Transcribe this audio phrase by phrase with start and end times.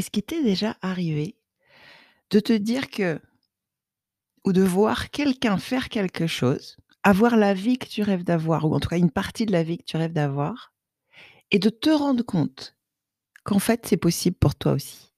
[0.00, 1.36] Est-ce qu'il t'est déjà arrivé
[2.30, 3.20] de te dire que
[4.46, 8.74] ou de voir quelqu'un faire quelque chose, avoir la vie que tu rêves d'avoir ou
[8.74, 10.72] en tout cas une partie de la vie que tu rêves d'avoir
[11.50, 12.78] et de te rendre compte
[13.44, 15.12] qu'en fait, c'est possible pour toi aussi?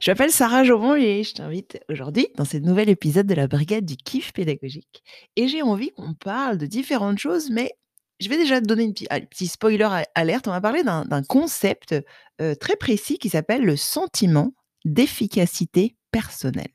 [0.00, 3.84] Je m'appelle Sarah Jaumont et je t'invite aujourd'hui dans ce nouvel épisode de la brigade
[3.84, 5.04] du kiff pédagogique
[5.36, 7.72] et j'ai envie qu'on parle de différentes choses mais
[8.22, 10.48] je vais déjà donner une un petit spoiler alerte.
[10.48, 11.94] On va parler d'un concept,
[12.40, 16.72] heu, très précis qui s'appelle le sentiment d'efficacité personnelle.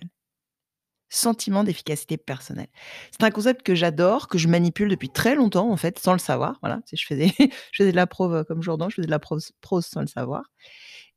[1.10, 2.68] Sentiment d'efficacité personnelle.
[3.12, 6.20] C'est un concept que j'adore, que je manipule depuis très longtemps en fait, sans le
[6.20, 6.58] savoir.
[6.62, 9.54] Voilà, je faisais je faisais de la prose, comme Jourdan, je faisais de la prose
[9.82, 10.44] sans le savoir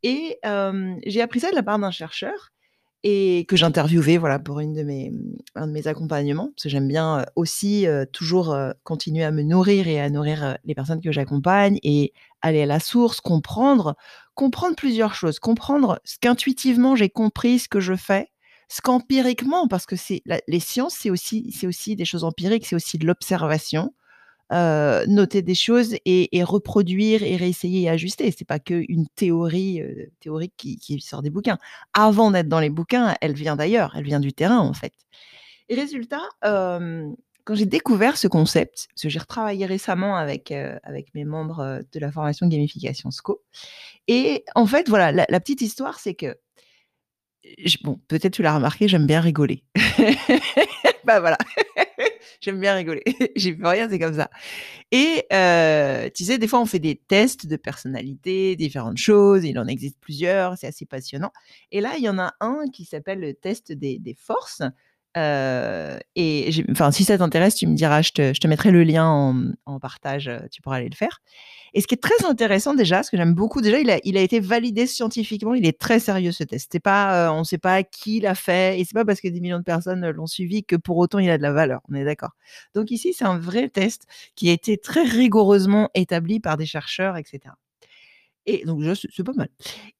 [0.02, 2.50] et hem, j'ai appris ça de la part d'un chercheur
[3.02, 5.12] et que j'interviewais, voilà, pour une de mes,
[5.54, 6.48] un de mes accompagnements.
[6.54, 11.00] Parce que j'aime bien, aussi, toujours, continuer à me nourrir et à nourrir, les personnes
[11.00, 13.96] que j'accompagne et aller à la source, comprendre
[14.40, 15.38] comprendre plusieurs choses.
[15.38, 18.28] Comprendre ce qu'intuitivement j'ai compris, ce que je fais,
[18.70, 22.74] ce qu'empiriquement parce que c'est les sciences, c'est aussi c'est aussi des choses empiriques, c'est
[22.76, 23.92] aussi de l'observation,
[24.52, 28.32] heu, noter des choses et reproduire et réessayer et ajuster.
[28.36, 31.58] C'est pas qu'une théorie, heu, théorique qui sort des bouquins.
[31.94, 34.92] Avant d'être dans les bouquins, elle vient d'ailleurs, elle vient du terrain, en fait
[35.68, 41.14] et résultat, quand j'ai découvert ce concept, parce que j'ai retravaillé récemment avec, heu, avec
[41.14, 43.42] mes membres, de la formation gamification SCO
[44.08, 46.36] et en fait, voilà, la la petite histoire, c'est que
[47.82, 49.64] bon, peut-être tu l'as remarqué, j'aime bien rigoler.
[51.04, 51.38] Bah, voilà,
[52.40, 53.02] j'aime bien rigoler.
[53.36, 54.30] J'y peux rien, c'est comme ça.
[54.92, 59.58] Et heu, tu sais, des fois, on fait des tests de personnalité, différentes choses, il
[59.58, 61.32] en existe plusieurs, c'est assez passionnant.
[61.72, 64.62] Et là, il y en a un qui s'appelle le test des forces,
[65.16, 69.06] heu et enfin, si ça t'intéresse, tu me diras, je te mettrai le lien
[69.66, 71.20] en, partage, heu, tu pourras aller le faire
[71.74, 74.40] et ce qui est très intéressant déjà, ce que j'aime beaucoup, déjà, il a été
[74.40, 76.78] validé scientifiquement, il est très sérieux ce test.
[76.80, 79.58] Pas, heu, on sait pas qui l'a fait et c'est pas parce que des millions
[79.58, 82.32] de personnes, l'ont suivi que pour autant il a de la valeur, on est d'accord?
[82.74, 84.06] Donc ici, c'est un vrai test
[84.36, 87.56] qui a été très rigoureusement établi par des chercheurs et cetera
[88.46, 89.48] et donc c'est pas mal.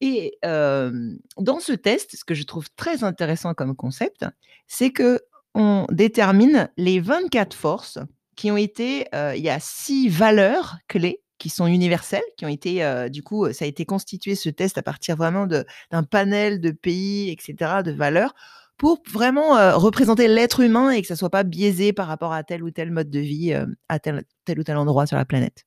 [0.01, 4.25] Et dans ce test, ce que je trouve très intéressant comme concept,
[4.67, 7.99] c'est qu'on détermine les 24 forces
[8.37, 13.09] qui ont été, il y a 6 valeurs clés qui sont universelles, qui ont été,
[13.11, 17.31] du coup, ça a été constitué ce test à partir vraiment d'un panel de pays
[17.31, 18.35] et cetera, de valeurs
[18.77, 22.63] pour vraiment, représenter l'être humain et que ça soit pas biaisé par rapport à tel
[22.63, 23.55] ou tel mode de vie,
[23.89, 24.25] à tel
[24.57, 25.67] ou tel endroit sur la planète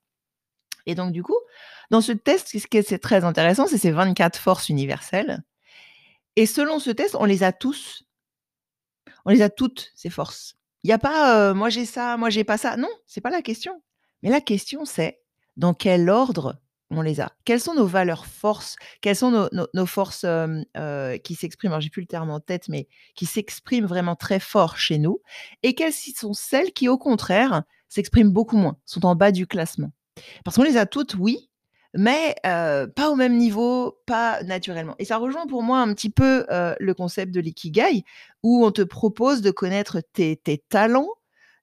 [0.85, 1.37] et donc du coup,
[1.91, 5.43] dans ce test, ce qui est très intéressant, c'est ces 24 forces universelles
[6.35, 8.05] et selon ce test, on les a tous.
[9.25, 10.55] On les a toutes ces forces.
[10.83, 12.75] Il y a pas, heu, moi j'ai ça, moi j'ai pas ça.
[12.77, 13.81] Non, c'est pas la question.
[14.21, 15.19] Mais la question c'est:
[15.57, 17.31] dans quel ordre on les a?
[17.45, 18.75] Quelles sont nos valeurs forces?
[19.01, 21.71] Quelles sont nos forces, hem, heu, qui s'expriment?
[21.73, 25.21] Alors j'ai plus le terme en tête, mais qui s'expriment vraiment très fort chez nous
[25.63, 29.91] et quelles sont celles qui, au contraire, s'expriment beaucoup moins, sont en bas du classement?
[30.43, 31.49] Parce qu'on les a toutes, oui,
[31.93, 36.45] mais pas au même niveau, pas naturellement et ça rejoint pour moi un petit peu,
[36.49, 38.03] le concept de l'ikigai
[38.41, 40.37] où on te propose de connaître tes
[40.69, 41.09] talents,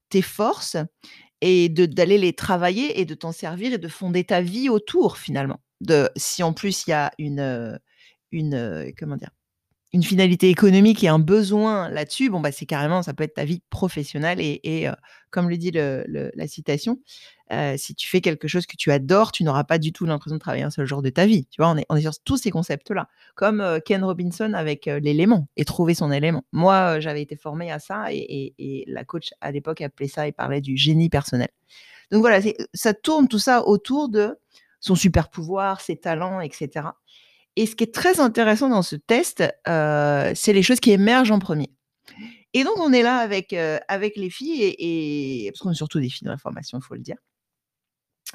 [0.08, 0.76] tes forces
[1.40, 5.60] et d'aller les travailler et de t'en servir et de fonder ta vie autour finalement.
[5.80, 7.80] De si en plus il y a une,
[8.30, 9.30] une, comment dire?
[9.92, 13.44] Une finalité économique et un besoin là-dessus, bon, bah, c'est carrément ça peut être ta
[13.44, 14.92] vie professionnelle et et heu,
[15.30, 17.00] comme le dit le la citation,
[17.76, 20.40] «Si tu fais quelque chose que tu adores, tu n'auras pas du tout l'impression de
[20.40, 21.46] travailler un seul jour de ta vie».
[21.50, 21.70] Tu vois?
[21.72, 23.08] On est on est sur tous ces concepts-là.
[23.34, 26.44] Comme, Ken Robinson avec, l'élément et trouver son élément.
[26.52, 30.28] Moi, j'avais été formée à ça et et et la coach à l'époque appelait ça
[30.28, 31.48] et parlait du génie personnel.
[32.12, 32.40] Donc voilà,
[32.74, 34.36] ça tourne tout ça autour de
[34.78, 36.96] son super pouvoir, ses talents et cetera
[37.56, 41.32] et ce qui est très intéressant dans ce test, heu, c'est les choses qui émergent
[41.32, 41.70] en 1er
[42.54, 46.00] et donc on est là avec, heu, avec les filles et parce qu'on est surtout
[46.00, 47.16] des filles dans la formation, il faut le dire.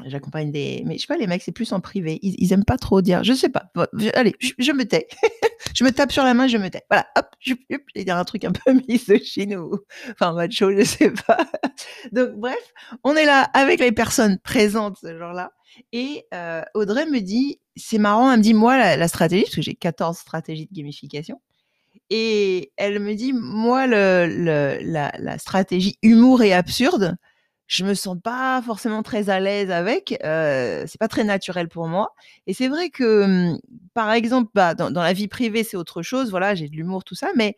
[0.06, 2.20] J'accompagne des mais je sais pas les mecs, c'est plus en privé.
[2.22, 3.72] Ils ils aiment pas trop dire je sais pas.
[3.98, 5.08] Je allez, je je me tais.
[5.76, 6.84] Je me tape sur la main, je me tais.
[6.90, 7.60] Voilà, hop, youp,
[7.94, 9.80] j'allais dire un truc un peu misogyne ou
[10.12, 11.38] enfin macho, je sais pas.
[12.14, 12.74] Donc bref,
[13.04, 15.52] on est là avec les personnes présentes ce jour-là
[15.92, 19.62] et heu, Audrey me dit c'est marrant, elle me dit: «Moi la stratégie» parce que
[19.62, 21.42] j'ai 14 stratégies de gamification
[22.12, 27.18] et elle me dit: «Moi le la stratégie humour et absurde,
[27.68, 31.88] je me sens pas forcément très à l'aise avec, heu, c'est pas très naturel pour
[31.88, 32.14] moi»
[32.48, 33.26] et c'est vrai que,
[33.56, 33.60] mmh,
[33.96, 37.04] par exemple, bah, dans dans la vie privée, c'est autre chose, voilà, j'ai de l'humour
[37.06, 37.56] tout ça, mais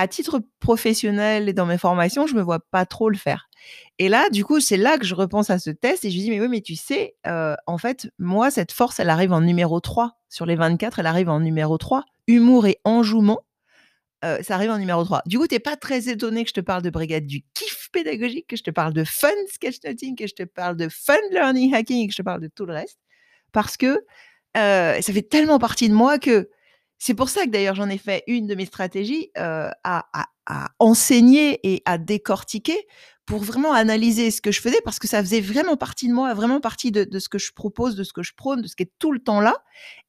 [0.00, 3.50] à titre professionnel et dans mes formations, je me vois pas trop le faire.
[3.98, 6.30] Et là, du coup, c'est là que je repense à ce test et je dis,
[6.30, 9.78] mais oui, mais tu sais, euh, en fait, moi, cette force, elle arrive en numéro
[9.78, 10.16] 3.
[10.30, 12.06] Sur les 24, elle arrive en numéro 3.
[12.28, 13.42] Humour et enjouement,
[14.24, 15.20] euh, ça arrive en numéro 3.
[15.26, 17.90] Du coup, tu n'es pas très étonné que je te parle de brigade du kiff
[17.92, 21.74] pédagogique, que je te parle de fun sketchnoting, que je te parle de fun learning
[21.74, 22.98] hacking que je te parle de tout le reste.
[23.52, 23.98] Parce que
[24.56, 26.48] euh, ça fait tellement partie de moi que
[27.00, 30.26] c'est pour ça que d'ailleurs j'en ai fait une de mes stratégies à, à,
[30.78, 32.86] enseigner et à décortiquer
[33.24, 36.34] pour vraiment analyser ce que je faisais parce que ça faisait vraiment partie de moi,
[36.34, 38.82] vraiment partie de, ce que je propose, de ce que je prône, de ce qui
[38.82, 39.54] est tout le temps là.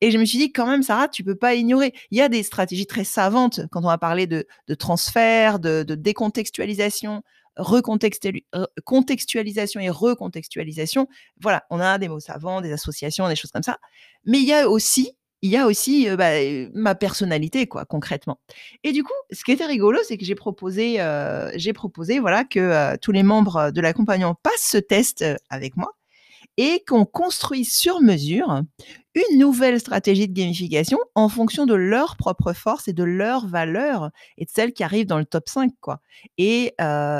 [0.02, 1.94] Et je me suis dit, quand même, Sarah, tu peux pas ignorer.
[2.10, 4.48] Il y a des stratégies très savantes quand on va parler de,
[4.80, 7.22] transfert, de, décontextualisation,
[7.58, 11.08] recontextualisation et recontextualisation.
[11.40, 13.78] Voilà, on a des mots savants, des associations, des choses comme ça.
[14.26, 16.32] Mais il y a aussi il y a aussi bah,
[16.74, 18.40] ma personnalité, quoi, concrètement.
[18.84, 20.98] Et du coup, ce qui était rigolo, c'est que j'ai proposé,
[21.56, 25.94] j'ai proposé, voilà, que tous les membres de l'accompagnement passent ce test avec moi
[26.58, 28.62] et qu'on construise sur mesure
[29.16, 34.10] une nouvelle stratégie de gamification en fonction de leurs propres forces et de leurs valeurs
[34.38, 36.02] et de celles qui arrivent dans le top 5, quoi.
[36.38, 36.76] Et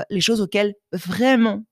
[0.10, 1.64] les choses auxquelles vraiment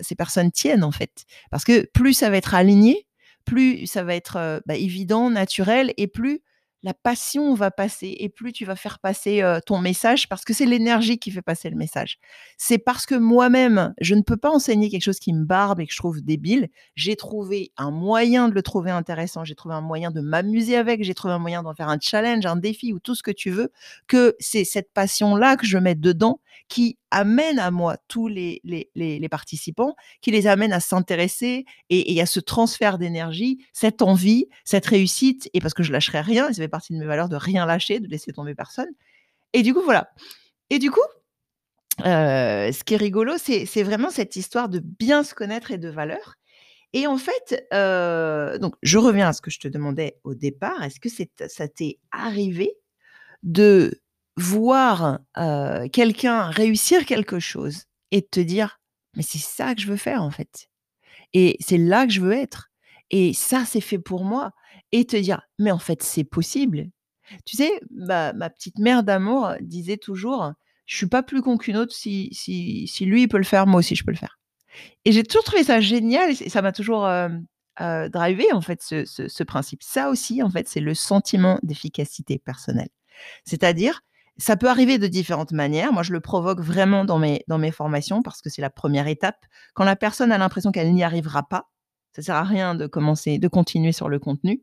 [0.00, 1.24] ces personnes tiennent, en fait.
[1.50, 3.05] Parce que plus ça va être aligné,
[3.46, 6.42] plus ça va être bah, évident, naturel, et plus
[6.86, 10.66] la passion va passer et plus tu vas faire passer ton message parce que c'est
[10.66, 12.20] l'énergie qui fait passer le message.
[12.58, 15.86] C'est parce que moi-même, je ne peux pas enseigner quelque chose qui me barbe et
[15.86, 16.68] que je trouve débile.
[16.94, 21.02] J'ai trouvé un moyen de le trouver intéressant, j'ai trouvé un moyen de m'amuser avec,
[21.02, 23.50] j'ai trouvé un moyen d'en faire un challenge, un défi ou tout ce que tu
[23.50, 23.72] veux,
[24.06, 29.28] que c'est cette passion-là que je mets dedans qui amène à moi tous les, les,
[29.28, 35.48] participants, qui les amène à s'intéresser et, à ce transfert d'énergie, cette envie, cette réussite,
[35.54, 38.00] et parce que je lâcherai rien, ça fait partie de mes valeurs de rien lâcher,
[38.00, 38.88] de laisser tomber personne.
[39.52, 40.10] Et du coup, voilà.
[40.70, 41.00] Et du coup,
[42.04, 45.88] euh, ce qui est rigolo, c'est vraiment cette histoire de bien se connaître et de
[45.88, 46.34] valeurs.
[46.92, 50.82] Et en fait, euh, donc je reviens à ce que je te demandais au départ.
[50.82, 52.74] Est-ce que ça t'est arrivé
[53.42, 54.00] de
[54.36, 55.20] voir
[55.92, 58.78] quelqu'un réussir quelque chose et te dire
[59.14, 60.68] mais c'est ça que je veux faire en fait.
[61.32, 62.70] Et c'est là que je veux être.
[63.10, 64.52] Et ça c'est fait pour moi
[64.92, 66.86] et te dire mais en fait c'est possible.
[67.44, 70.52] Tu sais ma, petite mère d'amour disait toujours
[70.84, 73.66] je suis pas plus con qu'une autre si, si, si lui il peut le faire
[73.66, 74.38] moi aussi je peux le faire
[75.04, 77.28] et j'ai toujours trouvé ça génial et ça m'a toujours euh,
[77.78, 79.82] en fait ce, ce principe.
[79.82, 82.88] Ça aussi en fait c'est le sentiment d'efficacité personnelle.
[83.44, 84.00] C'est-à-dire
[84.38, 85.92] ça peut arriver de différentes manières.
[85.92, 89.06] Moi, je le provoque vraiment dans mes, dans mes formations parce que c'est la première
[89.06, 89.46] étape.
[89.74, 91.70] Quand la personne a l'impression qu'elle n'y arrivera pas,
[92.12, 94.62] ça sert à rien de commencer, de continuer sur le contenu.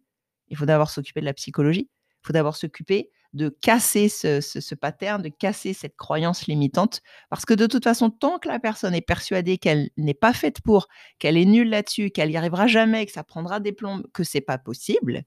[0.50, 1.90] Il faut d'abord s'occuper de la psychologie.
[2.24, 7.02] Il faut d'abord s'occuper de casser ce, ce, pattern, de casser cette croyance limitante.
[7.30, 10.62] Parce que de toute façon, tant que la personne est persuadée qu'elle n'est pas faite
[10.62, 10.88] pour,
[11.18, 14.42] qu'elle est nulle là-dessus, qu'elle n'y arrivera jamais, que ça prendra des plombs, que c'est
[14.42, 15.24] pas possible,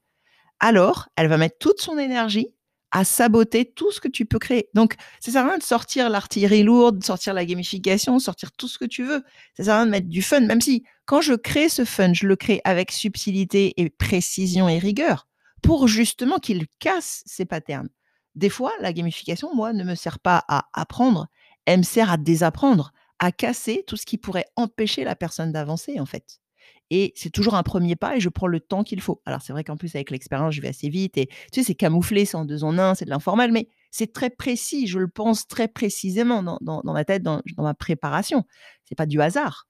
[0.59, 2.55] alors elle va mettre toute son énergie
[2.91, 4.69] à saboter tout ce que tu peux créer.
[4.73, 8.67] Donc, ça sert à rien de sortir l'artillerie lourde, de sortir la gamification, sortir tout
[8.67, 9.23] ce que tu veux.
[9.55, 12.13] Ça sert à rien de mettre du fun, même si quand je crée ce fun,
[12.13, 15.27] je le crée avec subtilité et précision et rigueur
[15.61, 17.89] pour justement qu'il casse ces patterns.
[18.35, 21.27] Des fois, la gamification, moi, ne me sert pas à apprendre,
[21.65, 25.99] elle me sert à désapprendre, à casser tout ce qui pourrait empêcher la personne d'avancer,
[25.99, 26.39] en fait.
[26.89, 29.21] Et c'est toujours un premier pas et je prends le temps qu'il faut.
[29.25, 31.75] Alors, c'est vrai qu'en plus, avec l'expérience, je vais assez vite et tu sais, c'est
[31.75, 34.87] camouflé, c'est en deux en un, c'est de l'informel, mais c'est très précis.
[34.87, 38.45] Je le pense très précisément dans, dans, ma tête, dans, ma préparation.
[38.85, 39.67] C'est pas du hasard.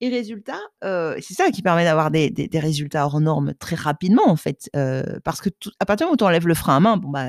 [0.00, 4.28] Et résultat, euh, c'est ça qui permet d'avoir des, des, résultats hors normes très rapidement,
[4.28, 4.68] en fait.
[4.76, 5.48] Euh, parce que
[5.80, 7.26] à partir du moment où tu enlèves le frein à main, bon, bah,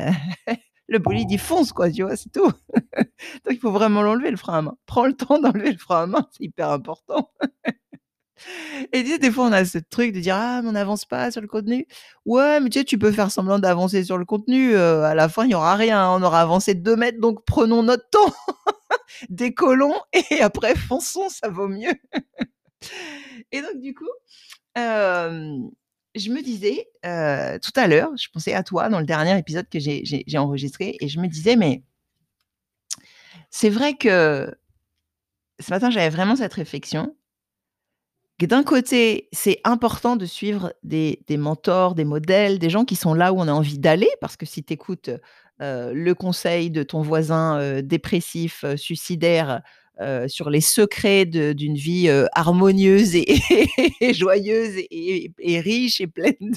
[0.88, 2.51] le bolide, il fonce, quoi, tu vois, c'est tout.
[2.94, 4.78] Donc, il faut vraiment l'enlever, le frein à main.
[4.86, 7.32] Prends le temps d'enlever le frein à main, c'est hyper important.
[8.94, 11.41] Et des fois, on a ce truc de dire: «Ah, mais on n'avance pas sur
[11.41, 11.88] le contenu».
[12.25, 15.29] Ouais, mais tu sais, tu peux faire semblant d'avancer sur le contenu, euh, à la
[15.29, 18.34] fin, il y aura rien, on aura avancé 2 mètres, donc prenons notre temps.
[19.29, 19.96] Décollons
[20.32, 21.94] et après fonçons, ça vaut mieux.
[23.51, 24.10] Et donc du coup,
[24.75, 29.70] je me disais, euh, tout à l'heure, je pensais à toi dans le dernier épisode
[29.70, 31.84] que j'ai enregistré et je me disais: «Mais»
[33.50, 34.53] «c'est vrai que»
[35.60, 37.15] ce matin, j'avais vraiment cette réflexion
[38.46, 43.34] d'un côté, c'est important de suivre des, mentors, des modèles, des gens qui sont là
[43.34, 45.10] où on a envie d'aller, parce que si tu écoutes
[45.60, 49.62] le conseil de ton voisin dépressif, suicidaire,
[50.27, 53.25] sur les secrets d'une vie harmonieuse et,
[54.13, 56.53] joyeuse et, riche et pleine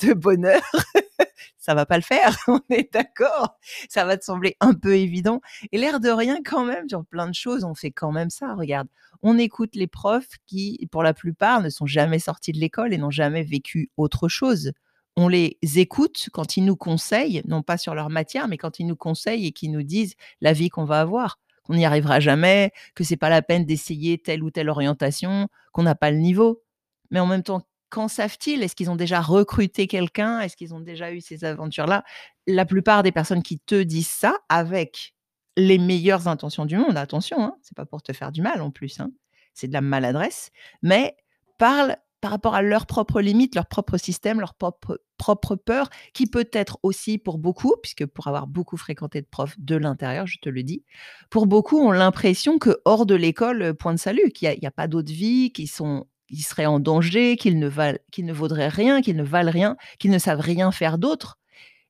[0.00, 0.62] de, bonheur,
[1.58, 5.40] ça va pas le faire, on est d'accord Ça va te sembler un peu évident.
[5.72, 8.54] Et l'air de rien, quand même, sur plein de choses, on fait quand même ça.
[8.54, 8.88] Regarde,
[9.22, 12.98] on écoute les profs qui, pour la plupart, ne sont jamais sortis de l'école et
[12.98, 14.72] n'ont jamais vécu autre chose.
[15.16, 18.86] On les écoute quand ils nous conseillent, non pas sur leur matière, mais quand ils
[18.86, 21.38] nous conseillent et qu'ils nous disent la vie qu'on va avoir
[21.70, 25.84] qu'on n'y arrivera jamais, que c'est pas la peine d'essayer telle ou telle orientation, qu'on
[25.84, 26.62] n'a pas le niveau.
[27.10, 28.62] Mais en même temps, qu'en savent-ils?
[28.62, 30.40] Est-ce qu'ils ont déjà recruté quelqu'un?
[30.40, 32.04] Est-ce qu'ils ont déjà eu ces aventures-là?
[32.46, 35.14] La plupart des personnes qui te disent ça, avec
[35.56, 38.70] les meilleures intentions du monde, attention, hein, c'est pas pour te faire du mal en
[38.70, 39.10] plus, hein,
[39.52, 40.50] c'est de la maladresse,
[40.82, 41.16] mais
[41.58, 46.26] parlent par rapport à leurs propres limites, leur propre système, leur propre, propre peur, qui
[46.26, 50.38] peut être aussi pour beaucoup, puisque pour avoir beaucoup fréquenté de profs de l'intérieur, je
[50.38, 50.84] te le dis,
[51.30, 54.70] pour beaucoup ont l'impression que hors de l'école, euh, point de salut, qu'il n'y a,
[54.70, 58.68] pas d'autre vie, qu'ils sont ils seraient en danger, qu'ils ne, valent, qu'ils ne vaudraient
[58.68, 61.38] rien, qu'ils ne valent rien, qu'ils ne savent rien faire d'autre.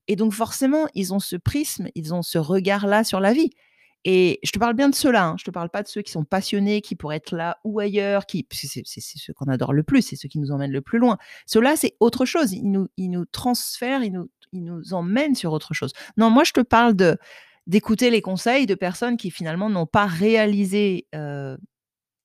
[0.08, 3.50] Et donc forcément, ils ont ce prisme, ils ont ce regard-là sur la vie.
[4.04, 5.36] Et je te parle bien de ceux-là, hein.
[5.38, 8.24] je te parle pas de ceux qui sont passionnés, qui pourraient être là ou ailleurs,
[8.24, 11.18] qui c'est ceux qu'on adore le plus, c'est ceux qui nous emmènent le plus loin.
[11.44, 12.52] Ceux-là, c'est autre chose.
[12.52, 15.92] Ils nous, ils nous transfèrent, ils nous, ils nous emmènent sur autre chose.
[16.16, 17.18] Non, moi, je te parle de
[17.66, 21.56] d'écouter les conseils de personnes qui finalement n'ont pas réalisé euh,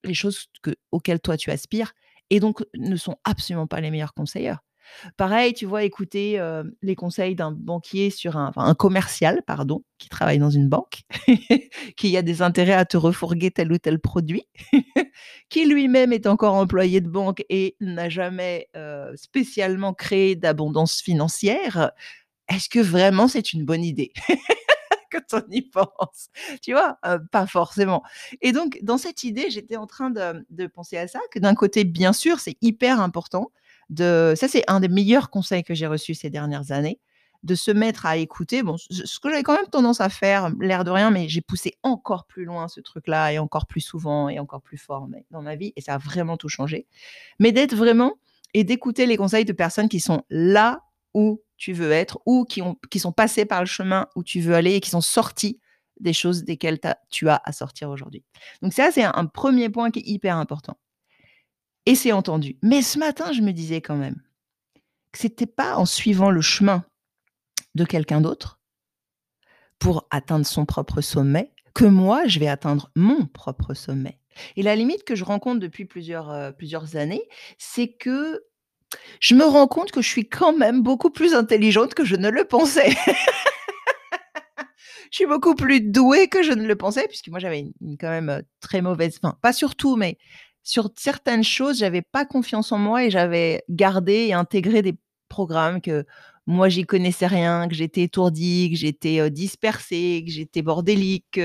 [0.05, 1.93] les choses que, auxquelles toi tu aspires
[2.29, 4.55] et donc ne sont absolument pas les meilleurs conseillers.
[5.17, 6.39] Pareil, tu vois, écouter
[6.83, 11.01] les conseils d'un banquier sur un, un commercial, pardon, qui travaille dans une banque,
[11.97, 14.43] qui a des intérêts à te refourguer tel ou tel produit,
[15.49, 18.69] qui lui-même est encore employé de banque et n'a jamais
[19.15, 21.91] spécialement créé d'abondance financière.
[22.47, 24.13] Est-ce que vraiment c'est une bonne idée?
[25.15, 26.29] quand on y pense.
[26.61, 26.97] Tu vois,
[27.31, 28.03] pas forcément.
[28.41, 31.55] Et donc, dans cette idée, j'étais en train de, de penser à ça, que d'un
[31.55, 33.51] côté, bien sûr, c'est hyper important
[34.35, 36.99] ça, c'est un des meilleurs conseils que j'ai reçus ces dernières années,
[37.43, 38.63] de se mettre à écouter.
[38.63, 41.75] Bon, ce que j'avais quand même tendance à faire, l'air de rien, mais j'ai poussé
[41.83, 45.55] encore plus loin ce truc-là et encore plus souvent et encore plus fort dans ma
[45.55, 46.87] vie et ça a vraiment tout changé.
[47.39, 48.15] Mais d'être vraiment
[48.53, 50.81] et d'écouter les conseils de personnes qui sont là
[51.13, 54.41] où tu veux être ou qui, ont, qui sont passées par le chemin où tu
[54.41, 55.59] veux aller et qui sont sortis
[55.99, 58.23] des choses desquelles tu as à sortir aujourd'hui.
[58.61, 60.77] Donc ça, c'est un premier point qui est hyper important.
[61.85, 62.57] Et c'est entendu.
[62.61, 64.21] Mais ce matin, je me disais quand même
[65.11, 66.83] que c'était pas en suivant le chemin
[67.75, 68.59] de quelqu'un d'autre
[69.79, 74.19] pour atteindre son propre sommet que moi, je vais atteindre mon propre sommet.
[74.55, 77.23] Et la limite que je rencontre depuis plusieurs, euh, plusieurs années,
[77.57, 78.43] c'est que
[79.19, 82.29] je me rends compte que je suis quand même beaucoup plus intelligente que je ne
[82.29, 82.89] le pensais.
[85.11, 88.09] je suis beaucoup plus douée que je ne le pensais, puisque moi j'avais une, quand
[88.09, 90.17] même euh, très mauvaise, enfin pas surtout, mais
[90.63, 94.95] sur certaines choses, j'avais pas confiance en moi et j'avais gardé et intégré des
[95.29, 96.05] programmes que
[96.47, 101.39] moi j'y connaissais rien, que j'étais étourdie, que j'étais dispersée, que j'étais bordélique.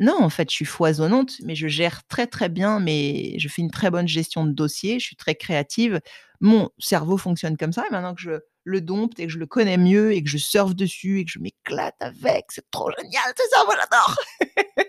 [0.00, 3.60] Non, en fait, je suis foisonnante, mais je gère très très bien, mais je fais
[3.60, 6.00] une très bonne gestion de dossier, je suis très créative.
[6.40, 9.46] Mon cerveau fonctionne comme ça, et maintenant que je le dompte et que je le
[9.46, 13.32] connais mieux et que je surfe dessus et que je m'éclate avec, c'est trop génial,
[13.36, 14.16] c'est ça, moi j'adore.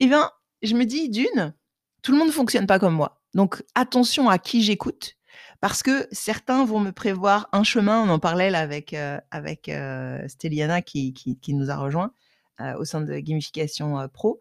[0.00, 0.30] et bien,
[0.62, 1.54] je me dis, d'une,
[2.02, 3.20] tout le monde ne fonctionne pas comme moi.
[3.34, 5.16] Donc attention à qui j'écoute
[5.60, 8.02] parce que certains vont me prévoir un chemin.
[8.02, 12.12] On en parlait là avec euh, avec euh, Stéliana qui, qui, nous a rejoint
[12.60, 14.40] euh, au sein de Gamification Pro.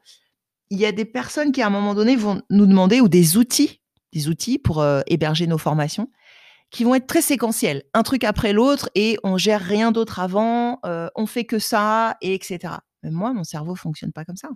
[0.70, 3.38] Il y a des personnes qui à un moment donné vont nous demander ou des
[3.38, 6.10] outils, des outils pour héberger nos formations
[6.74, 10.80] qui vont être très séquentiels, un truc après l'autre et on gère rien d'autre avant,
[11.16, 12.74] on fait que ça et etc.
[13.04, 14.50] Mais moi, mon cerveau fonctionne pas comme ça.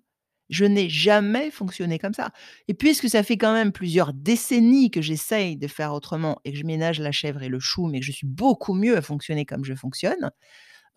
[0.49, 2.31] Je n'ai jamais fonctionné comme ça.
[2.67, 6.57] Et puisque ça fait quand même plusieurs décennies que j'essaye de faire autrement et que
[6.57, 9.45] je ménage la chèvre et le chou, mais que je suis beaucoup mieux à fonctionner
[9.45, 10.31] comme je fonctionne,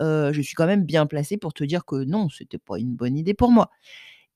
[0.00, 3.18] je suis quand même bien placée pour te dire que non, c'était pas une bonne
[3.18, 3.70] idée pour moi.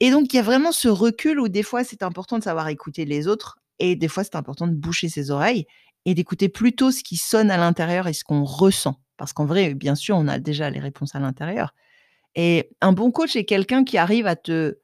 [0.01, 2.69] Et donc, il y a vraiment ce recul où des fois, c'est important de savoir
[2.69, 5.65] écouter les autres et des fois, c'est important de boucher ses oreilles
[6.05, 9.01] et d'écouter plutôt ce qui sonne à l'intérieur et ce qu'on ressent.
[9.17, 11.75] Parce qu'en vrai, bien sûr, on a déjà les réponses à l'intérieur.
[12.35, 14.79] Et un bon coach est quelqu'un qui arrive à te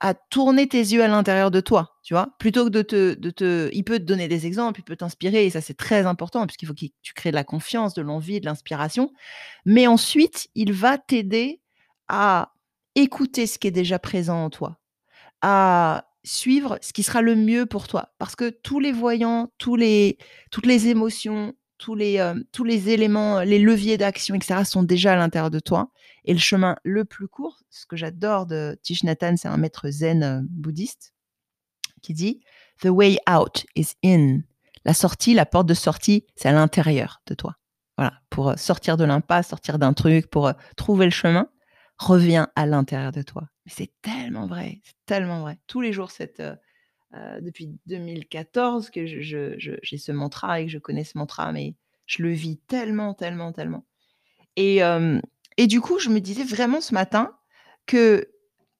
[0.00, 3.30] à tourner tes yeux à l'intérieur de toi, tu vois, plutôt que de te, de
[3.30, 6.46] te, il peut te donner des exemples, il peut t'inspirer, et ça c'est très important
[6.46, 9.12] puisqu'il faut que tu crées de la confiance, de l'envie, de l'inspiration.
[9.64, 11.62] Mais ensuite, il va t'aider
[12.08, 12.52] à
[12.96, 14.78] écouter ce qui est déjà présent en toi,
[15.40, 19.76] à suivre ce qui sera le mieux pour toi, parce que tous les voyants, tous
[19.76, 20.18] les,
[20.50, 25.12] toutes les émotions, tous les, euh, tous les éléments, les leviers d'action, etc., sont déjà
[25.12, 25.90] à l'intérieur de toi.
[26.24, 29.90] Et le chemin le plus court, ce que j'adore de Thich Nhat c'est un maître
[29.90, 31.12] zen euh, bouddhiste
[32.02, 32.40] qui dit
[32.82, 34.40] The way out is in.
[34.84, 37.56] La sortie, la porte de sortie, c'est à l'intérieur de toi.
[37.96, 41.48] voilà, pour, heu, sortir de l'impasse, sortir d'un truc, pour, trouver le chemin,
[41.98, 43.48] revient à l'intérieur de toi.
[43.66, 45.58] Mais c'est tellement vrai, c'est tellement vrai.
[45.66, 46.56] Tous les jours, cette, heu
[47.14, 52.22] heu, depuis 2014 que j'ai ce mantra et que je connais ce mantra, mais je
[52.22, 53.86] le vis tellement, tellement, tellement
[54.56, 55.20] et hem
[55.56, 57.36] et du coup, je me disais vraiment ce matin
[57.86, 58.28] que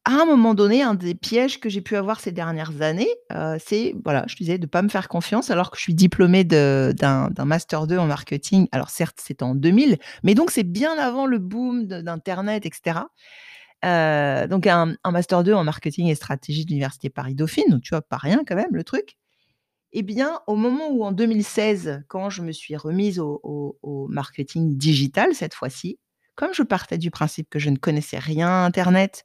[0.07, 3.57] à un moment donné, un des pièges que j'ai pu avoir ces dernières années, heu,
[3.65, 7.31] c'est voilà, je disais de pas me faire confiance alors que je suis diplômée d'un
[7.45, 8.69] master 2 en marketing.
[8.73, 13.09] Alors certes, c'était en 2000, mais donc c'est bien avant le boom d'internet et cetera.
[13.85, 18.03] Heu, donc un master 2 en marketing et stratégie de l'université Paris-Dauphine, donc tu vois,
[18.03, 19.17] pas rien quand même le truc.
[19.93, 24.09] Et bien, au moment où en 2016, quand je me suis remise au au au
[24.09, 25.99] marketing digital cette fois-ci,
[26.35, 29.25] comme je partais du principe que je ne connaissais rien à internet,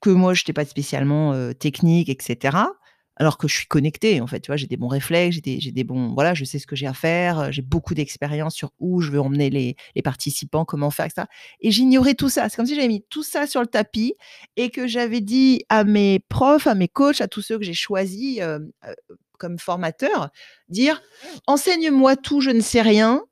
[0.00, 2.72] que moi, j'étais pas spécialement, heu, technique et cetera,
[3.16, 4.56] alors que je suis connectée, en fait, tu vois?
[4.56, 7.40] J'ai des bons réflexes, j'ai des bons voilà, je sais ce que j'ai à faire,
[7.40, 11.28] heu, j'ai beaucoup d'expérience sur où je veux emmener les participants, comment faire et cetera
[11.60, 12.48] et j'ignorais tout ça.
[12.48, 14.14] C'est comme si j'avais mis tout ça sur le tapis
[14.56, 17.74] et que j'avais dit à mes profs, à mes coachs, à tous ceux que j'ai
[17.74, 18.72] choisis, heu,
[19.38, 20.30] comme formateurs,
[20.68, 21.02] dire:
[21.46, 23.22] «Enseigne-moi tout, je ne sais rien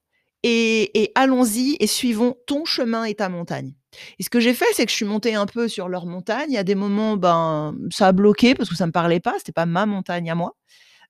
[0.44, 3.74] et et allons-y et suivons ton chemin et ta montagne».
[4.18, 6.50] Et ce que j'ai fait, c'est que je suis montée un peu sur leur montagne.
[6.50, 9.34] Il y a des moments, ben, ça a bloqué parce que ça me parlait pas,
[9.38, 10.56] c'était pas ma montagne à moi.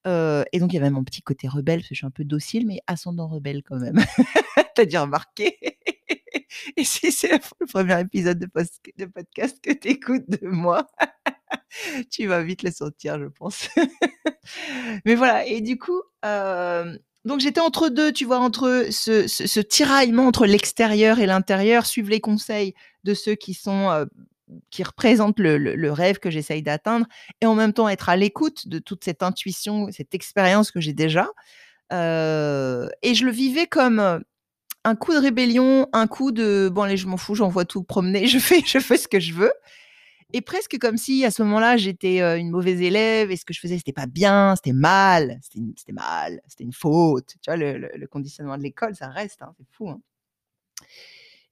[0.07, 2.11] Heu et donc il y avait mon petit côté rebelle, parce que je suis un
[2.11, 3.97] peu docile, mais ascendant rebelle quand même.
[4.77, 5.59] Tu as dû remarquer.
[6.77, 10.87] Et si c'est le premier épisode de podcast que tu écoutes de moi,
[12.11, 13.69] tu vas vite le sentir, je pense.
[15.05, 18.39] Mais voilà et du coup, hem, donc j'étais entre 2, tu vois?
[18.41, 24.07] Entre ce tiraillement entre l'extérieur et l'intérieur, suivre les conseils de ceux qui sont, heu,
[24.71, 27.07] qui représentent le rêve que j'essaye d'atteindre
[27.43, 30.95] et en même temps être à l'écoute de toute cette intuition, cette expérience que j'ai
[30.95, 31.29] déjà.
[31.93, 34.21] Heu et je le vivais comme, heu,
[34.85, 38.27] un coup de rébellion, un coup de: «Bon allez, je m'en fous, j'envoie tout promener,
[38.29, 39.53] je fais je fais ce que je veux»
[40.33, 43.55] et presque comme si à ce moment-là, j'étais, heu, une mauvaise élève et ce que
[43.55, 47.35] je faisais, c'était pas bien, c'était mal, c'était mal, c'était une faute.
[47.43, 50.01] Tu vois le le conditionnement de l'école, ça reste, hein, c'est fou, hein.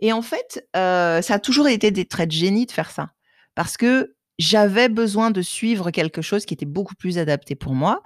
[0.01, 3.11] Et en fait, heu, ça a toujours été des traits de génie de faire ça.
[3.55, 8.03] Parce que j'avais besoin de suivre quelque chose qui était beaucoup plus adapté pour moi.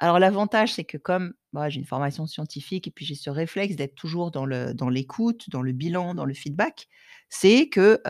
[0.00, 3.76] Alors l'avantage, c'est que comme, bah, j'ai une formation scientifique et puis j'ai ce réflexe
[3.76, 6.88] d'être toujours dans le dans l'écoute, dans le bilan, dans le feedback,
[7.28, 8.00] c'est que,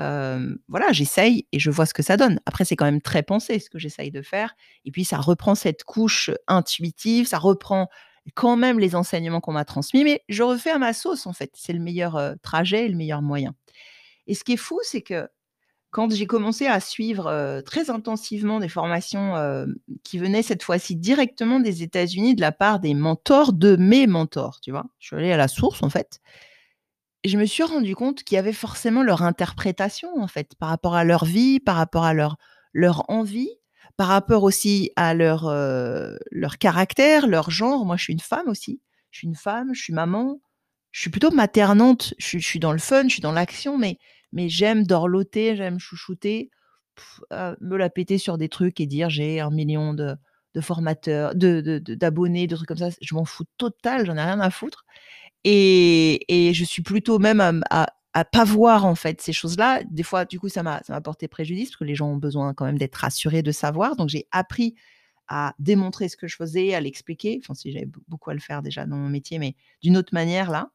[0.68, 2.40] voilà, j'essaye et je vois ce que ça donne.
[2.46, 5.54] Après, c'est quand même très pensé ce que j'essaye de faire et puis ça reprend
[5.54, 7.88] cette couche intuitive, ça reprend
[8.34, 11.50] quand même les enseignements qu'on m'a transmis, mais je refais à ma sauce, en fait.
[11.54, 13.54] C'est le meilleur, trajet et le meilleur moyen.
[14.26, 15.28] Et ce qui est fou, c'est que
[15.92, 20.96] quand j'ai commencé à suivre, heu, très intensivement des formations, hem, qui venaient cette fois-ci
[20.96, 24.86] directement des États-Unis de la part des mentors de mes mentors, tu vois?
[25.00, 26.20] Je suis allée à la source, en fait
[27.24, 30.94] je me suis rendu compte qu'il y avait forcément leur interprétation, en fait, par rapport
[30.94, 32.36] à leur vie, par rapport à leur
[32.74, 33.50] leur envie,
[33.98, 37.84] par rapport aussi à leur, heu, leur caractère, leur genre.
[37.84, 38.80] Moi, je suis une femme aussi.
[39.10, 40.40] Je suis une femme, je suis maman,
[40.90, 43.98] je suis plutôt maternante, je suis dans le fun, je suis dans l'action, mais
[44.32, 46.50] mais j'aime dorloter, j'aime chouchouter,
[47.32, 50.16] heu, me la péter sur des trucs et dire: «J'ai un million de
[50.60, 52.90] formateurs, de de de d'abonnés», de trucs comme ça.
[53.00, 54.84] Je m'en fous total, j'en ai rien à foutre
[55.44, 57.40] et et je suis plutôt même
[57.70, 59.82] à à pas voir, en fait, ces choses-là.
[59.90, 62.66] Des fois, du coup, ça m'a porté préjudice parce que les gens ont besoin quand
[62.66, 63.96] même d'être rassurés, de savoir.
[63.96, 64.74] Donc j'ai appris
[65.28, 67.40] à démontrer ce que je faisais, à l'expliquer.
[67.44, 70.14] Enfin, si j'avais beau beaucoup à le faire déjà dans mon métier, mais d'une autre
[70.14, 70.70] manière là.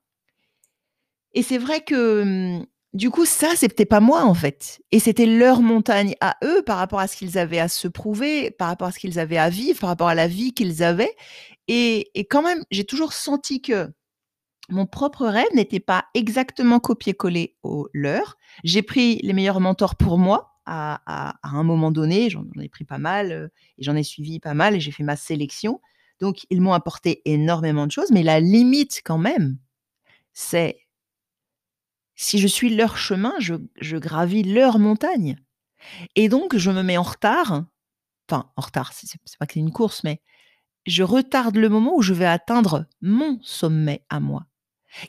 [1.34, 5.26] Et c'est vrai que, mmh, du coup, ça, c'était pas moi, en fait et c'était
[5.26, 8.88] leur montagne à eux par rapport à ce qu'ils avaient à se prouver, par rapport
[8.88, 11.16] à ce qu'ils avaient à vivre, par rapport à la vie qu'ils avaient
[11.68, 13.92] et quand même, j'ai toujours senti que
[14.70, 18.38] mon propre rêve n'était pas exactement copié-collé au leur.
[18.64, 22.98] J'ai pris les meilleurs mentors pour moi à un moment donné, j'en ai pris pas
[22.98, 25.80] mal, heu et j'en ai suivi pas mal et j'ai fait ma sélection.
[26.20, 29.58] Donc ils m'ont apporté énormément de choses, mais la limite quand même,
[30.34, 30.78] c'est
[32.18, 35.38] si je suis leur chemin, je gravis leur montagne
[36.16, 37.66] et donc je me mets en retard,
[38.30, 39.08] enfin en retard, c'est
[39.40, 40.22] pas que c'est une course, mais
[40.86, 44.46] je retarde le moment où je vais atteindre mon sommet à moi.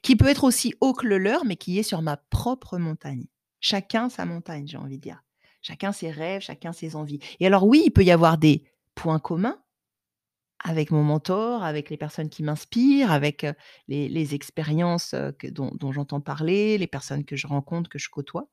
[0.03, 3.27] Qui peut être aussi haut que le leur, mais qui est sur ma propre montagne.
[3.61, 5.23] Chacun sa montagne, j'ai envie de dire.
[5.63, 7.21] Chacun ses rêves, chacun ses envies.
[7.41, 9.59] Et alors oui, il peut y avoir des points communs
[10.63, 13.47] avec mon mentor, avec les personnes qui m'inspirent, avec,
[13.89, 15.15] les expériences,
[15.53, 18.49] dont j'entends parler, les personnes que je rencontre, que je côtoie.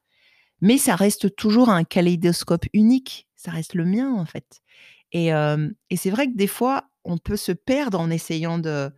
[0.61, 4.61] Mais ça reste toujours un kaléidoscope unique, ça reste le mien, en fait.
[5.11, 5.31] Et
[5.95, 8.91] c'est vrai que des fois, on peut se perdre en essayant de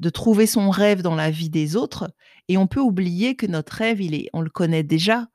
[0.00, 2.10] de trouver son rêve dans la vie des autres
[2.48, 5.28] et on peut oublier que notre rêve, il est on le connaît déjà.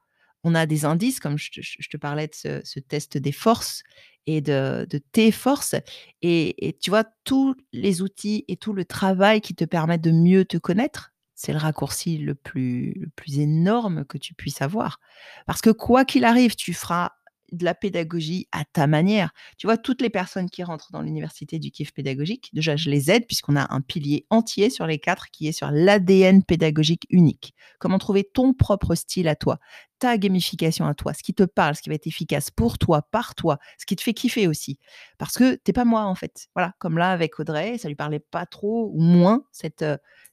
[0.43, 3.83] On a des indices, comme je te parlais de ce test des forces
[4.27, 5.75] et de tes forces
[6.21, 10.11] et et tu vois, tous les outils et tout le travail qui te permettent de
[10.11, 14.99] mieux te connaître, c'est le raccourci le plus le plus énorme que tu puisses avoir.
[15.45, 17.11] Parce que quoi qu'il arrive, tu feras
[17.51, 19.31] de la pédagogie à ta manière.
[19.57, 23.11] Tu vois, toutes les personnes qui rentrent dans l'université du kiff pédagogique, déjà, je les
[23.11, 27.53] aide puisqu'on a un pilier entier sur les quatre qui est sur l'ADN pédagogique unique.
[27.79, 29.59] Comment trouver ton propre style à toi,
[29.99, 33.01] ta gamification à toi, ce qui te parle, ce qui va être efficace pour toi,
[33.11, 34.77] par toi, ce qui te fait kiffer aussi.
[35.17, 36.47] Parce que t'es pas moi, en fait.
[36.55, 39.85] Voilà, comme là avec Audrey, ça lui parlait pas trop ou moins cette,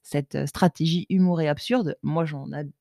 [0.02, 1.96] cette stratégie humour et absurde.
[2.02, 2.24] Moi,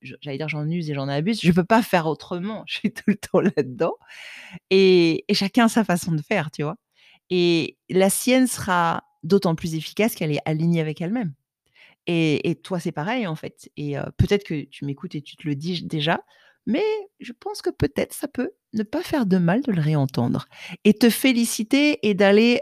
[0.02, 1.40] j'allais dire j'en use et j'en abuse.
[1.42, 2.64] Je peux pas faire autrement.
[2.66, 3.94] Je suis tout le temps là-dedans.
[4.70, 6.76] Et, et chacun a sa façon de faire, tu vois.
[7.30, 11.34] Et la sienne sera d'autant plus efficace qu'elle est alignée avec elle-même.
[12.06, 15.46] Et et toi, c'est pareil, en fait et peut-être que tu m'écoutes et tu te
[15.46, 16.22] le dis déjà,
[16.66, 16.84] mais
[17.20, 20.46] je pense que peut-être ça peut ne pas faire de mal de le réentendre
[20.84, 22.60] et te féliciter et d'aller,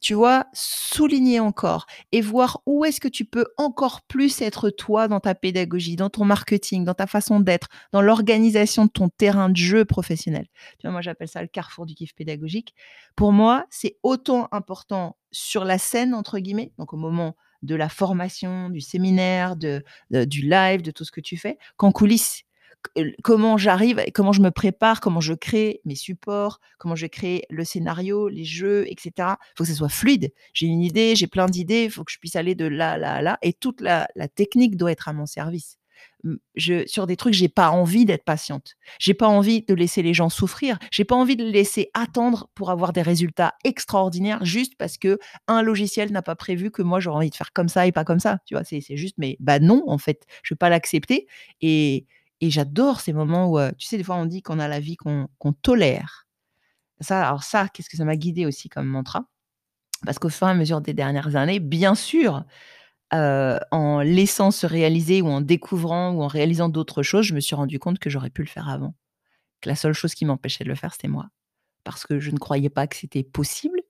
[0.00, 5.08] tu vois, souligner encore et voir où est-ce que tu peux encore plus être toi
[5.08, 9.48] dans ta pédagogie, dans ton marketing, dans ta façon d'être, dans l'organisation de ton terrain
[9.48, 10.46] de jeu professionnel.
[10.78, 12.74] Tu vois, moi, j'appelle ça le carrefour du kiff pédagogique.
[13.14, 17.88] Pour moi, c'est autant important «sur la scène» entre guillemets, donc au moment de la
[17.88, 22.42] formation, du séminaire, de du live, de tout ce que tu fais, qu'en coulisses.
[22.96, 27.44] C comment j'arrive comment je me prépare, comment je crée mes supports, comment je crée
[27.50, 29.38] le scénario, les jeux et cetera.
[29.40, 30.32] Il faut que ça soit fluide.
[30.52, 33.14] J'ai une idée, j'ai plein d'idées, il faut que je puisse aller de là, là,
[33.14, 35.78] à là et toute la technique doit être à mon service.
[36.54, 38.74] Je sur des trucs, j'ai pas envie d'être patiente.
[38.98, 40.78] J'ai pas envie de laisser les gens souffrir.
[40.90, 45.18] J'ai pas envie de les laisser attendre pour avoir des résultats extraordinaires juste parce que
[45.48, 48.04] un logiciel n'a pas prévu que moi j'aurais envie de faire comme ça et pas
[48.04, 48.64] comme ça, tu vois?
[48.64, 51.26] C'est juste mais bah, non en fait, je vais pas l'accepter
[51.60, 52.06] et
[52.40, 54.96] et j'adore ces moments où, tu sais des fois on dit qu'on a la vie
[54.96, 56.26] qu'on tolère.
[57.00, 59.26] Ça alors ça, qu'est-ce que ça m'a guidée aussi comme mantra,
[60.04, 62.44] parce qu'au fur et à mesure des dernières années, bien sûr,
[63.10, 67.54] en laissant se réaliser ou en découvrant ou en réalisant d'autres choses, je me suis
[67.54, 68.94] rendu compte que j'aurais pu le faire avant.
[69.60, 71.28] Que la seule chose qui m'empêchait de le faire, c'était moi.
[71.84, 73.80] Parce que je ne croyais pas que c'était possible,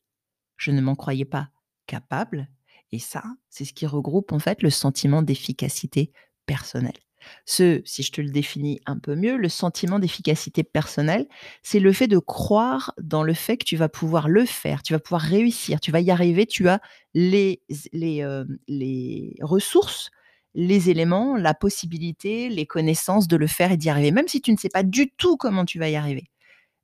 [0.56, 1.48] je ne m'en croyais pas
[1.86, 2.48] capable
[2.92, 6.12] et ça, c'est ce qui regroupe en fait le sentiment d'efficacité
[6.46, 6.98] personnelle.
[7.46, 11.26] Ce si je te le définis un peu mieux, le sentiment d'efficacité personnelle,
[11.62, 14.92] c'est le fait de croire dans le fait que tu vas pouvoir le faire, tu
[14.92, 16.80] vas pouvoir réussir, tu vas y arriver, tu as
[17.14, 20.10] les les, hem, les ressources,
[20.54, 24.10] les éléments, la possibilité, les connaissances de le faire et d'y arriver.
[24.12, 26.30] Même si tu ne sais pas du tout comment tu vas y arriver,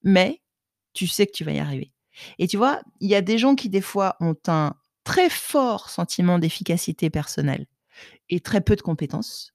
[0.03, 0.41] mais
[0.93, 1.93] tu sais que tu vas y arriver.
[2.39, 4.75] Et tu vois, il y a des gens qui, des fois, ont un
[5.05, 7.67] très fort sentiment d'efficacité personnelle
[8.29, 9.55] et très peu de compétences.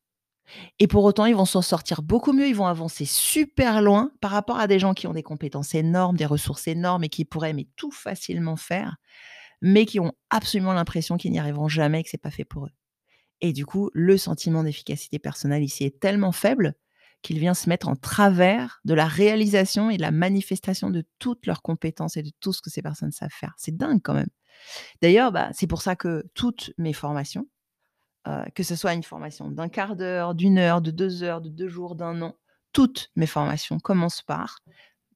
[0.79, 4.31] Et pour autant, ils vont s'en sortir beaucoup mieux, ils vont avancer super loin par
[4.31, 7.53] rapport à des gens qui ont des compétences énormes, des ressources énormes et qui pourraient
[7.53, 8.97] mais tout facilement faire,
[9.61, 12.65] mais qui ont absolument l'impression qu'ils n'y arriveront jamais et que c'est pas fait pour
[12.65, 12.71] eux.
[13.41, 16.75] Et du coup, le sentiment d'efficacité personnelle ici est tellement faible
[17.21, 21.47] qu'il vient se mettre en travers de la réalisation et de la manifestation de toutes
[21.47, 23.55] leurs compétences et de tout ce que ces personnes savent faire.
[23.57, 24.29] C'est dingue quand même.
[25.01, 27.47] D'ailleurs, bah, c'est pour ça que toutes mes formations,
[28.55, 31.67] que ce soit une formation d'un quart d'heure, d'une heure, de 2 heures, de 2
[31.67, 32.35] jours, d'un an,
[32.73, 34.59] toutes mes formations commencent par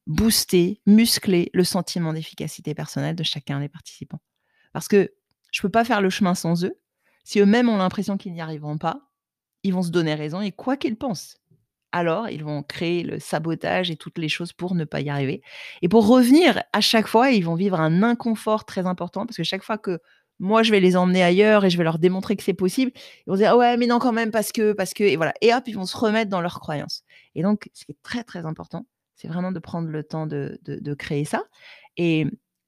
[0.08, 4.22] booster, muscler le sentiment d'efficacité personnelle de chacun des participants.
[4.74, 5.14] Parce que
[5.52, 6.80] je peux pas faire le chemin sans eux.
[7.24, 9.12] Si eux-mêmes ont l'impression qu'ils n'y arriveront pas,
[9.64, 11.38] ils vont se donner raison et quoi qu'ils pensent,
[11.92, 15.42] alors ils vont créer le sabotage et toutes les choses pour ne pas y arriver.
[15.82, 19.44] Et pour revenir à chaque fois, ils vont vivre un inconfort très important parce que
[19.44, 20.00] chaque fois que
[20.40, 23.30] moi je vais les emmener ailleurs et je vais leur démontrer que c'est possible, ils
[23.30, 25.54] vont dire: «Ah ouais, mais non quand même parce que parce que» et voilà et
[25.54, 27.04] hop, ils vont se remettre dans leurs croyances.
[27.36, 30.60] Et donc ce qui est très, très important, c'est vraiment de prendre le temps de
[30.66, 31.44] de créer ça
[31.98, 32.26] et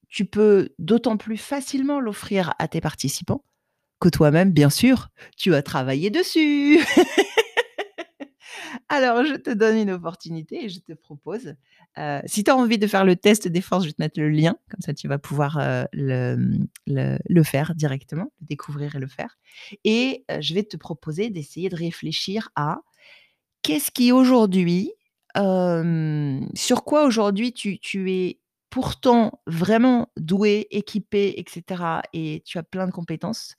[0.10, 3.44] tu peux d'autant plus facilement l'offrir à tes participants
[4.02, 6.80] que toi-même, bien sûr, tu as travaillé dessus.
[8.94, 11.56] Alors, je te donne une opportunité et je te propose,
[11.98, 14.20] heu, si tu as envie de faire le test des forces, je vais te mettre
[14.20, 19.08] le lien, comme ça tu vas pouvoir, heu, le, faire directement, le découvrir et le
[19.08, 19.38] faire.
[19.86, 22.82] Et heu, je vais te proposer d'essayer de réfléchir à
[23.64, 24.94] qu'est-ce qui aujourd'hui,
[25.36, 32.64] sur quoi aujourd'hui tu tu es pourtant vraiment doué, équipé et cetera et tu as
[32.64, 33.56] plein de compétences,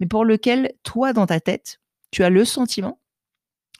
[0.00, 3.00] mais pour lequel toi, dans ta tête, tu as le sentiment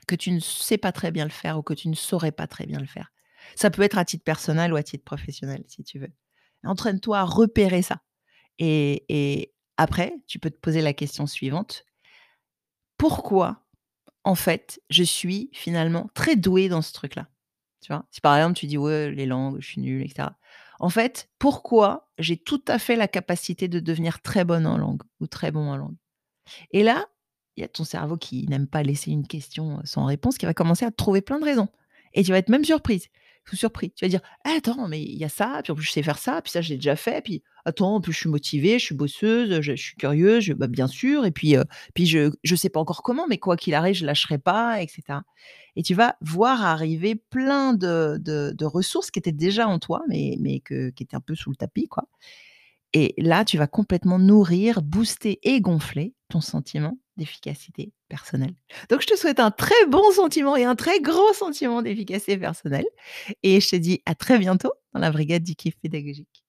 [0.07, 2.47] que tu ne sais pas très bien le faire ou que tu ne saurais pas
[2.47, 3.13] très bien le faire.
[3.57, 6.13] Ça peut être à titre personnel ou à titre professionnel, si tu veux.
[6.65, 8.03] Entraîne-toi à repérer ça
[8.59, 11.85] et après, tu peux te poser la question suivante:
[12.99, 13.67] pourquoi,
[14.23, 17.29] en fait, je suis finalement très douée dans ce truc-là?
[17.81, 18.07] Tu vois?
[18.11, 20.37] Si par exemple tu dis: «Ouais, les langues, je suis nulle et cetera».
[20.81, 25.03] En fait, pourquoi j'ai tout à fait la capacité de devenir très bonne en langue
[25.21, 25.97] ou très bon en langue?
[26.71, 27.07] Et là,
[27.57, 30.55] il y a ton cerveau qui n'aime pas laisser une question, sans réponse, qui va
[30.55, 31.69] commencer à trouver plein de raisons.
[32.15, 33.09] Et tu vas être même surprise
[33.53, 33.91] ou surpris.
[33.93, 36.03] Tu vas dire: «Ah attends, mais il y a ça, puis en plus je sais
[36.03, 38.85] faire ça, puis ça j'ai déjà fait, puis attends, en plus je suis motivée, je
[38.87, 41.57] suis bosseuse, je suis curieuse, je bah, bien sûr et puis,
[41.95, 44.89] puis je je sais pas encore comment, mais quoi qu'il arrive, je lâcherai pas» et
[44.89, 45.25] cetera
[45.77, 50.03] et tu vas voir arriver plein de de de ressources qui étaient déjà en toi,
[50.09, 52.05] mais mais que qui étaient un peu sous le tapis, quoi.
[52.95, 58.55] Et là, tu vas complètement nourrir, booster et gonfler ton sentiment d'efficacité personnelle.
[58.91, 62.87] Donc je te souhaite un très bon sentiment et un très gros sentiment d'efficacité personnelle
[63.43, 66.44] et je te dis à très bientôt dans la brigade du kiff pédagogique.